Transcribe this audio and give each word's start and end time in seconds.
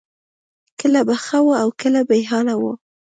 کله 0.79 1.01
به 1.07 1.15
ښه 1.25 1.39
وه 1.45 1.55
او 1.63 1.69
کله 1.81 2.01
به 2.07 2.15
بې 2.19 2.21
حاله 2.29 2.55
وه 2.61 2.73